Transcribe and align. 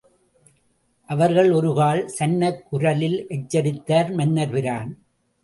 அவர்கள் 1.09 1.49
ஒருக்கால்..! 1.51 2.01
சன்னக் 2.15 2.63
குரலில் 2.71 3.19
எச்சரித்தார், 3.29 4.11
மன்னர்பிரான். 4.17 4.91